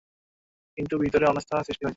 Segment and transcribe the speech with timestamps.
[0.77, 1.89] কিন্তু ভিতরে অনাস্থা সৃষ্টি হয়েছিল।